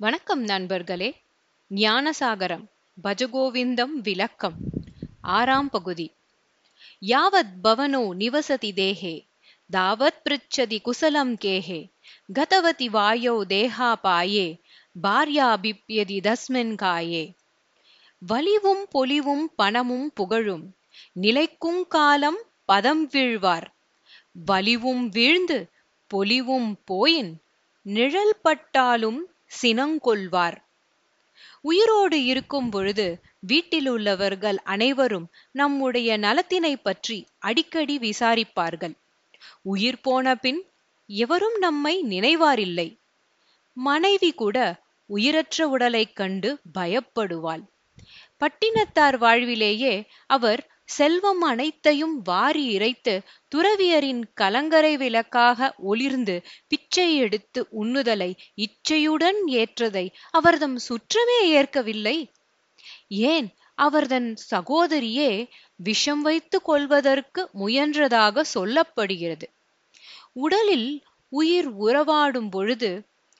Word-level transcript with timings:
வணக்கம் 0.00 0.42
நண்பர்களே. 0.42 1.22
ஞானசாகரம் 1.70 2.64
பஜகோவிந்தம் 3.04 3.96
விளக்கம் 4.02 4.56
ஆறாம் 5.20 5.70
பகுதி. 5.70 6.12
யாவத் 7.00 7.54
பவனோ 7.64 8.14
நிவசதி 8.14 8.72
தேஹே 8.72 9.26
தாவத் 9.72 10.20
பிருச்சதி 10.24 10.78
குசலம் 10.80 11.34
கேஹே 11.34 11.92
கதவதி 12.34 12.86
வாயோ 12.88 13.34
தேஹாபாயே 13.48 14.60
பாரியாபிப்யதி 15.02 16.20
தஸ்மின் 16.20 16.74
காயே. 16.82 17.34
வலிவும் 18.18 18.86
பொலிவும் 18.90 19.52
பணமும் 19.56 20.12
புகழும் 20.12 20.76
நிலைக்குங் 21.20 21.86
காலம் 21.88 22.38
பதம் 22.64 23.06
வீழ்வார். 23.06 23.74
வலிவும் 24.32 25.08
வீழ்ந்து 25.08 25.70
பொலிவும் 26.06 26.78
போயின் 26.84 27.34
நிழல் 27.82 28.36
பட்டாலும் 28.42 29.20
சினங்கொள்வார். 29.62 30.56
உயிரோடு 31.60 32.24
இருக்கும் 32.24 32.70
பொழுது 32.70 33.20
வீட்டில் 33.40 33.86
உள்ளவர்கள் 33.86 34.58
அனைவரும் 34.58 35.30
நம்முடைய 35.50 36.18
நலத்தினை 36.18 36.76
பற்றி 36.82 37.26
அடிக்கடி 37.38 37.98
விசாரிப்பார்கள். 37.98 38.94
உயிர் 39.62 40.00
போன 40.00 40.34
பின் 40.34 40.66
எவரும் 41.06 41.56
நம்மை 41.58 42.02
நினைவாரில்லை. 42.02 42.98
மனைவி 43.72 44.32
கூட 44.32 44.80
உயிரற்ற 45.06 45.68
உடலைக் 45.68 46.16
கண்டு 46.16 46.58
பயப்படுவாள். 46.78 47.62
பட்டினத்தார் 48.40 49.18
வாழ்விலேயே 49.18 50.06
அவர் 50.26 50.77
செல்வம் 50.88 51.40
அனைத்தையும் 51.40 52.22
வாரி 52.22 52.64
இறைத்து 52.66 53.14
துறவியரின் 53.54 54.22
கலங்கரை 54.34 54.96
விளக்காக 54.96 55.74
ஒளிர்ந்து 55.78 56.36
பிச்சை 56.68 57.16
எடுத்து 57.16 57.66
உண்ணுதலை 57.80 58.30
இச்சையுடன் 58.56 59.40
ஏற்றதை 59.52 60.06
அவர்தம் 60.30 60.78
சுற்றமே 60.78 61.40
ஏற்கவில்லை. 61.50 62.16
ஏன்? 63.08 63.48
அவர்தன் 63.78 64.28
சகோதரியே 64.50 65.30
விஷம் 65.76 66.22
வைத்து 66.22 66.62
கொள்வதற்கு 66.62 67.50
முயன்றதாக 67.54 68.44
சொல்லப்படுகிறது. 68.54 69.46
உடலில் 70.32 70.88
உயிர் 71.32 71.70
உறவாடும் 71.80 72.50
பொழுது 72.50 72.90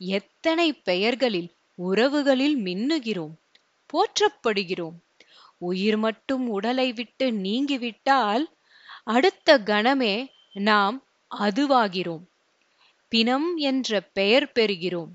எத்தனை 0.00 0.72
பெயர்களில் 0.82 1.50
உறவுகளில் 1.78 2.56
மின்னுகிறோம் 2.58 3.34
போற்றப்படுகிறோம். 3.90 4.98
உயிர் 5.60 5.96
மட்டும் 5.96 6.44
உடலை 6.48 6.92
விட்டு 6.92 7.26
நீங்கிவிட்டால் 7.44 8.44
அடுத்த 9.04 9.58
கணமே 9.58 10.14
நாம் 10.52 10.96
அதுவாகிறோம். 11.30 12.24
பிணம் 13.12 13.48
என்ற 13.56 14.00
பெயர் 14.12 14.46
பெறுகிறோம். 14.54 15.12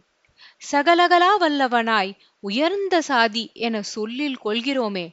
சகலகலா 0.71 1.31
வல்லவனாய் 1.39 2.11
உயர்ந்த 2.39 2.95
சாதி 3.01 3.43
என 3.53 3.81
சொல்லில் 3.81 4.37
கொள்கிறோமே 4.45 5.05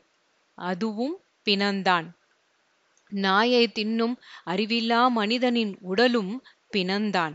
அதுவும் 0.59 1.15
பிணந்தான். 1.47 2.09
நாயை 3.11 3.65
தின்னும் 3.69 4.15
அறிவில்லா 4.47 5.01
மனிதனின் 5.11 5.73
உடலும் 5.81 6.35
பிணந்தான். 6.71 7.35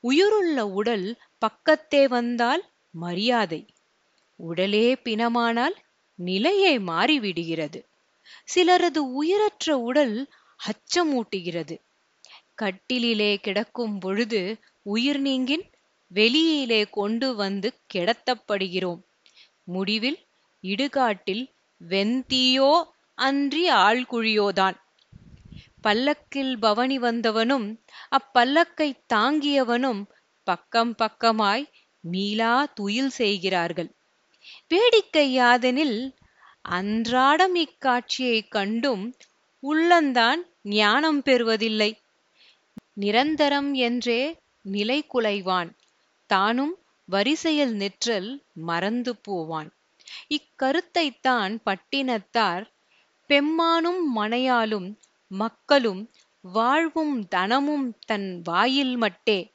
உயிருள்ள 0.00 0.66
உடல் 0.78 1.06
பக்கத்தே 1.38 2.02
வந்தால் 2.08 2.62
மரியாதை. 2.94 3.62
உடலே 4.40 4.86
பிணமானால் 5.04 5.76
நிலையே 6.28 6.72
மாறிவிடுகிறது. 6.78 7.80
சிலரது 8.54 9.00
உயிரற்ற 9.12 9.76
உடல் 9.80 10.16
அச்சமூட்டுகிறது. 10.60 11.76
கட்டிலிலே 12.62 13.32
கிடக்கும் 13.40 13.96
பொழுது 13.98 14.40
உயிர் 14.86 15.20
நீங்கின் 15.20 15.64
வெளியிலே 16.10 16.82
கொண்டு 16.90 17.28
வந்து 17.34 17.68
கிடத்தப்படுகிறோம். 17.94 19.02
முடிவில் 19.64 20.20
இடுகாட்டில் 20.64 21.44
வெந்தீயோ 21.80 22.72
அன்றி 23.18 23.64
ஆள்குழியோதான். 23.84 24.76
பல்லக்கில் 25.80 26.54
பவனி 26.58 26.96
வந்தவனும் 26.98 27.66
அப்பல்லக்கை 28.16 28.88
தாங்கியவனும் 29.14 30.02
பக்கம் 30.46 30.92
பக்கமாய் 30.98 31.64
மீளா 32.04 32.52
துயில் 32.74 33.12
செய்கிறார்கள். 33.20 33.90
வேடிக்கை 34.68 35.38
யாதெனில் 35.38 36.14
அன்றாடம் 36.62 37.54
இக்காட்சியைக் 37.54 38.48
கண்டும் 38.48 39.14
உள்ளந்தான் 39.60 40.40
ஞானம் 40.62 41.22
பெறுவதில்லை. 41.22 41.98
நிரந்தரம் 42.94 43.74
என்றே 43.74 44.36
நிலை 44.62 45.06
குலைவான். 45.14 45.70
தானும் 46.26 46.76
வரிசையில் 47.04 47.74
நிற்றல் 47.74 48.42
மறந்து 48.52 49.16
போவான். 49.16 49.70
இக்கருத்தைத்தான் 50.28 51.58
பட்டினத்தார் 51.66 52.64
பெம்மானும் 53.28 54.02
மனையாலும் 54.16 54.96
மக்களும் 55.28 56.10
வாழ்வும் 56.40 57.28
தனமும் 57.28 57.98
தன் 58.06 58.40
வாயில் 58.42 58.98
மட்டே 58.98 59.50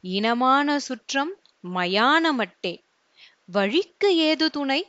இனமான 0.00 0.78
சுற்றம் 0.78 1.32
மயான 1.74 2.32
மட்டே. 2.38 2.87
வழிக்கு 3.48 4.08
ஏது 4.20 4.46
துணை? 4.50 4.80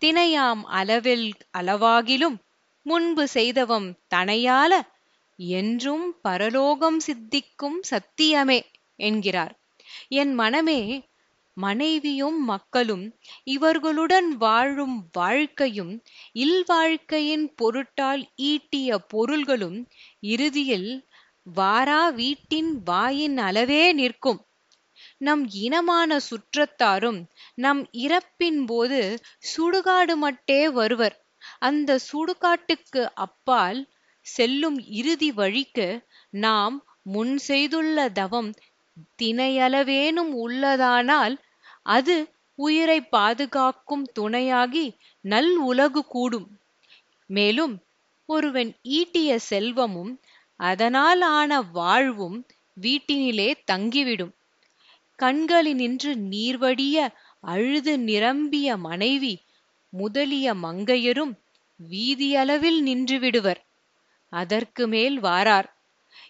தினையாம் 0.00 0.62
அளவில் 0.72 1.24
அளவாகிலும் 1.58 2.36
முன்பு 2.86 3.24
செய்தவம் 3.28 3.88
தனையால 4.14 4.72
என்றும் 5.38 6.04
பரலோகம் 6.22 6.98
சித்திக்கும் 7.00 7.78
சத்தியமே 7.90 8.58
என்கிறார். 8.98 9.54
என் 10.14 10.34
மனமே 10.34 10.80
மனைவியும் 11.56 12.38
மக்களும் 12.44 13.04
இவர்களுடன் 13.46 14.28
வாழும் 14.36 14.96
வாழ்க்கையும் 15.12 15.92
இல்வாழ்க்கையின் 16.36 17.46
பொருட்டால் 17.54 18.22
ஈட்டிய 18.42 18.98
பொருள்களும் 19.08 19.78
இறுதியில் 20.26 20.90
வாரா 21.56 22.02
வீட்டின் 22.10 22.70
வாயின் 22.82 23.38
அளவே 23.38 23.84
நிற்கும். 23.92 24.40
நம் 25.20 25.42
இனமான 25.58 26.18
சுற்றத்தாரும் 26.28 27.20
நம் 27.56 27.82
இறப்பின் 27.98 28.60
போது 28.64 29.00
சுடுகாடு 29.52 30.14
மட்டே 30.16 30.60
வருவர். 30.70 31.16
அந்த 31.60 31.90
சுடுகாட்டுக்கு 32.08 33.02
அப்பால் 33.16 33.80
செல்லும் 34.26 34.78
இறுதி 34.92 35.30
வழிக்கு 35.32 35.88
நாம் 36.36 36.76
முன் 37.06 37.34
செய்துள்ள 37.38 38.08
தவம் 38.10 38.50
தினையளவேனும் 39.22 40.32
உள்ளதானால் 40.44 41.34
அது 41.88 42.16
உயிரை 42.58 43.00
பாதுகாக்கும் 43.08 44.04
துணையாகி 44.18 44.86
நல் 45.24 45.52
உலகு 45.64 46.02
கூடும். 46.06 46.48
மேலும் 47.30 47.74
ஒருவன் 48.28 48.70
ஈட்டிய 48.90 49.30
செல்வமும் 49.50 50.12
அதனால் 50.60 51.22
ஆன 51.32 51.50
வாழ்வும் 51.72 52.38
வீட்டினிலே 52.76 53.50
தங்கிவிடும். 53.72 54.32
கண்களினின்று 55.18 56.10
நீர்வடிய 56.32 56.96
அழுது 57.44 57.98
நிரம்பிய 57.98 58.76
மனைவி 58.76 59.34
முதலிய 59.92 60.54
மங்கையரும் 60.54 61.32
வீதியளவில் 61.80 62.80
நின்று 62.80 63.18
விடுவர். 63.18 63.60
அதற்கு 64.32 64.84
மேல் 64.86 65.16
வாரார். 65.20 65.68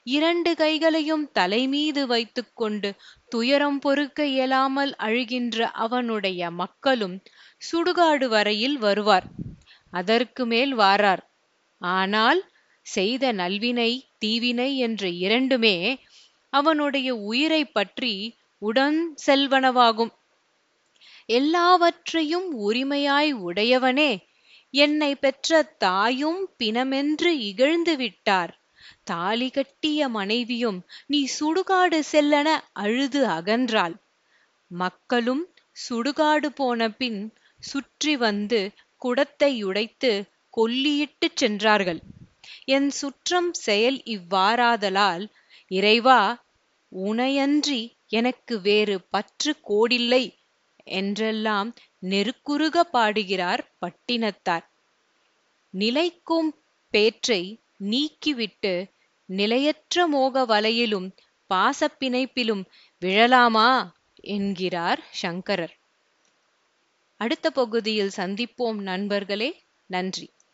இரண்டு 0.02 0.50
கைகளையும் 0.54 1.24
தலைமீது 1.32 2.06
வைத்துக்கொண்டு 2.06 2.88
துயரம் 3.28 3.78
பொறுக்க 3.78 4.26
இயலாமல் 4.26 4.92
அழுகின்ற 4.98 5.66
அவனுடைய 5.84 6.50
மக்களும் 6.50 7.16
சுடுகாடு 7.62 8.26
வரையில் 8.28 8.78
வருவார். 8.78 9.26
அதற்கு 9.92 10.46
மேல் 10.46 10.74
வாரார். 10.74 11.22
ஆனால் 11.80 12.40
செய்த 12.86 13.32
நல்வினை 13.32 13.90
தீவினை 14.18 14.70
என்ற 14.76 15.08
இரண்டுமே 15.08 15.76
அவனுடைய 16.52 17.08
உயிரை 17.14 17.62
பற்றி 17.66 18.14
உடன் 18.62 19.16
செல்வனவாகும். 19.26 20.12
எல்லாவற்றையும் 21.28 22.48
உரிமையாய் 22.58 23.32
உடையவனே 23.48 24.12
என்னை 24.74 25.14
பெற்ற 25.14 25.62
தாயும் 25.62 26.48
பிணமென்று 26.58 27.26
இகழ்ந்து 27.26 27.96
விட்டார். 27.96 28.52
தாலி 29.04 29.50
கட்டிய 29.50 30.08
மனைவியும் 30.08 30.78
நீ 31.06 31.28
சுடுகாடு 31.38 32.02
செல்லன 32.12 32.48
அழுது 32.72 33.26
அகன்றாள். 33.26 33.94
மக்களும் 34.70 35.44
சுடுகாடு 35.88 36.46
போன 36.46 36.88
பின் 36.90 37.20
சுற்றி 37.62 38.16
வந்து 38.16 38.60
குடத்தை 39.02 39.64
உடைத்து 39.64 40.12
கொல்லியிட்டுச் 40.56 41.36
சென்றார்கள். 41.36 42.00
என் 42.64 42.90
சுற்றம் 42.90 43.52
செயல் 43.52 43.98
இவ்வாறாதலால் 44.06 45.24
இறைவா 45.70 46.20
உனையன்றி 46.92 47.82
எனக்கு 48.10 48.60
வேறு 48.60 49.00
பற்று 49.00 49.56
கோடில்லை 49.68 50.24
என்றெல்லாம் 50.84 51.74
நெருக்குருக 52.02 52.80
பாடுகிறார் 52.80 53.74
பட்டினத்தார். 53.80 54.66
நிலைக்கும் 55.70 56.50
பேற்றை 56.90 57.42
நீக்கிவிட்டு 57.80 58.74
நிலையற்ற 59.28 60.06
மோக 60.06 60.44
வலையிலும் 60.46 61.08
பாசப்பிணைப்பிலும் 61.50 62.64
விழலாமா 63.02 63.70
என்கிறார் 64.14 65.04
சங்கரர். 65.12 65.74
அடுத்த 67.20 67.50
பகுதியில் 67.50 68.16
சந்திப்போம் 68.16 68.80
நண்பர்களே 68.82 69.50
நன்றி. 69.86 70.26